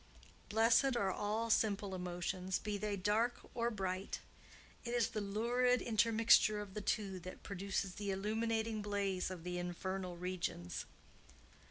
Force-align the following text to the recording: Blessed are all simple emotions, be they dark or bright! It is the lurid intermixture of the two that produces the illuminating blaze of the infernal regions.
Blessed 0.49 0.97
are 0.97 1.11
all 1.11 1.51
simple 1.51 1.93
emotions, 1.93 2.57
be 2.57 2.75
they 2.75 2.97
dark 2.97 3.35
or 3.53 3.69
bright! 3.69 4.19
It 4.83 4.95
is 4.95 5.09
the 5.11 5.21
lurid 5.21 5.79
intermixture 5.79 6.59
of 6.59 6.73
the 6.73 6.81
two 6.81 7.19
that 7.19 7.43
produces 7.43 7.93
the 7.93 8.09
illuminating 8.09 8.81
blaze 8.81 9.29
of 9.29 9.43
the 9.43 9.59
infernal 9.59 10.17
regions. 10.17 10.85